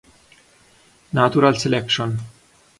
Natural 1.13 1.53
Selection 1.61 2.17